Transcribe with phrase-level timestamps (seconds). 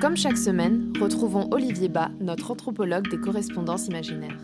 [0.00, 4.38] Comme chaque semaine, retrouvons Olivier Bas, notre anthropologue des correspondances imaginaires.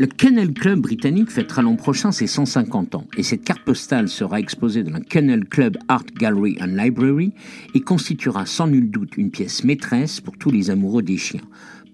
[0.00, 4.40] Le Kennel Club britannique fêtera l'an prochain ses 150 ans et cette carte postale sera
[4.40, 7.32] exposée dans la Kennel Club Art Gallery and Library
[7.74, 11.42] et constituera sans nul doute une pièce maîtresse pour tous les amoureux des chiens.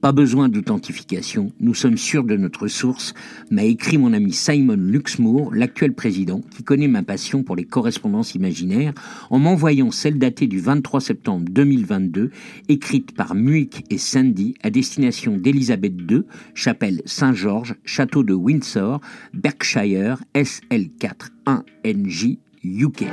[0.04, 3.14] Pas besoin d'authentification, nous sommes sûrs de notre source,
[3.50, 8.34] m'a écrit mon ami Simon Luxmoor, l'actuel président, qui connaît ma passion pour les correspondances
[8.34, 8.92] imaginaires,
[9.30, 12.30] en m'envoyant celle datée du 23 septembre 2022,
[12.68, 19.00] écrite par Muick et Sandy à destination d'Elisabeth II, chapelle Saint-Georges, château de Windsor,
[19.32, 23.04] Berkshire, SL4 1NJ, UK.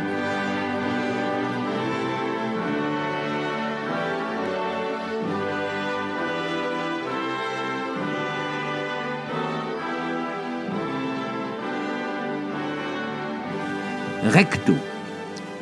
[14.24, 14.76] Recto.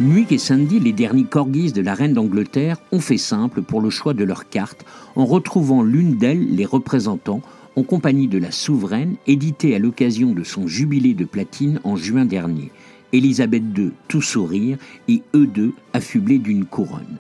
[0.02, 3.90] Muick et Sandy, les derniers corgis de la reine d'Angleterre, ont fait simple pour le
[3.90, 7.42] choix de leurs cartes en retrouvant l'une d'elles les représentants
[7.78, 12.26] en compagnie de la souveraine, éditée à l'occasion de son jubilé de platine en juin
[12.26, 12.70] dernier.
[13.14, 17.18] Élisabeth II tout sourire et eux deux affublés d'une couronne.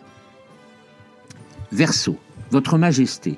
[1.71, 2.17] Verseau,
[2.51, 3.37] Votre Majesté,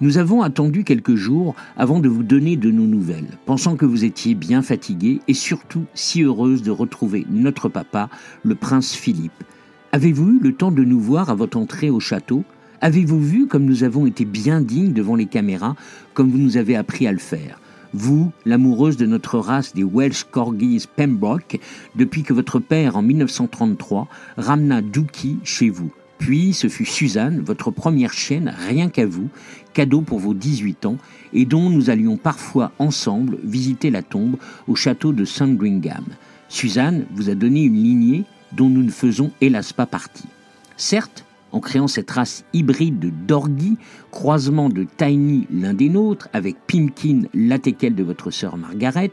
[0.00, 4.04] nous avons attendu quelques jours avant de vous donner de nos nouvelles, pensant que vous
[4.04, 8.08] étiez bien fatigué et surtout si heureuse de retrouver notre papa,
[8.42, 9.44] le prince Philippe.
[9.92, 12.44] Avez-vous eu le temps de nous voir à votre entrée au château?
[12.80, 15.76] Avez-vous vu comme nous avons été bien dignes devant les caméras,
[16.12, 17.60] comme vous nous avez appris à le faire?
[17.92, 21.60] Vous, l'amoureuse de notre race des Welsh Corgis Pembroke,
[21.94, 25.92] depuis que votre père, en 1933, ramena Dookie chez vous.
[26.18, 29.28] Puis ce fut Suzanne, votre première chienne, rien qu'à vous,
[29.72, 30.96] cadeau pour vos 18 ans,
[31.32, 34.36] et dont nous allions parfois ensemble visiter la tombe
[34.68, 36.04] au château de Sandringham.
[36.48, 40.28] Suzanne vous a donné une lignée dont nous ne faisons hélas pas partie.
[40.76, 43.76] Certes, en créant cette race hybride de Dorgi,
[44.10, 49.12] croisement de Tiny l'un des nôtres avec Pimkin, latéquelle de votre sœur Margaret,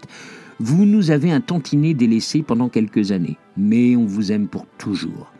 [0.59, 5.31] vous nous avez un tantinet délaissé pendant quelques années, mais on vous aime pour toujours.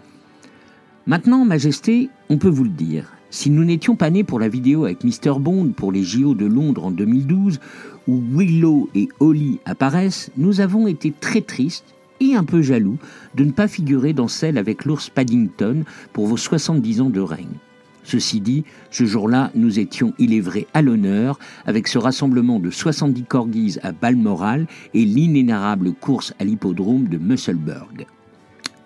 [1.12, 4.86] Maintenant, Majesté, on peut vous le dire, si nous n'étions pas nés pour la vidéo
[4.86, 5.40] avec Mr.
[5.42, 7.60] Bond pour les JO de Londres en 2012,
[8.08, 12.98] où Willow et Holly apparaissent, nous avons été très tristes et un peu jaloux
[13.36, 15.84] de ne pas figurer dans celle avec l'ours Paddington
[16.14, 17.58] pour vos 70 ans de règne.
[18.06, 22.70] Ceci dit, ce jour-là, nous étions, il est vrai, à l'honneur avec ce rassemblement de
[22.70, 28.08] 70 corgis à Balmoral et l'inénarrable course à l'hippodrome de Musselburgh.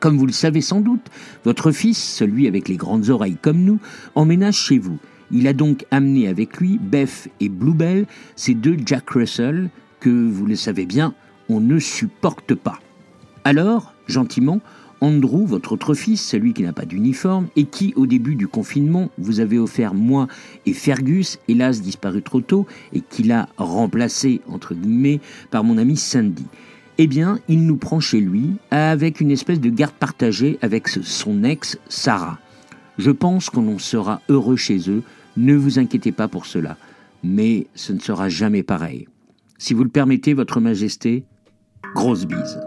[0.06, 1.10] Comme vous le savez sans doute,
[1.46, 3.80] votre fils, celui avec les grandes oreilles comme nous,
[4.14, 5.00] emménage chez vous.
[5.32, 8.06] Il a donc amené avec lui Beth et Bluebell,
[8.36, 11.16] ces deux Jack Russell que, vous le savez bien,
[11.50, 12.78] on ne supporte pas.
[13.46, 14.62] Alors, gentiment,
[15.02, 19.10] Andrew, votre autre fils, celui qui n'a pas d'uniforme, et qui, au début du confinement,
[19.18, 20.28] vous avez offert moi
[20.68, 25.98] et Fergus, hélas disparu trop tôt, et qui l'a remplacé, entre guillemets, par mon ami
[25.98, 26.46] Sandy
[26.98, 31.44] eh bien, il nous prend chez lui avec une espèce de garde partagée avec son
[31.44, 32.40] ex, Sarah.
[32.98, 35.04] Je pense qu'on sera heureux chez eux,
[35.36, 36.78] ne vous inquiétez pas pour cela,
[37.24, 39.08] mais ce ne sera jamais pareil.
[39.58, 41.26] Si vous le permettez, Votre Majesté,
[41.94, 42.60] grosse bise.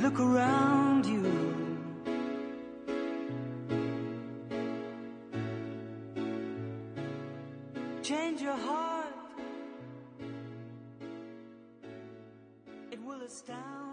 [0.00, 1.22] look around you.
[8.02, 9.14] Change your heart,
[12.90, 13.89] it will astound.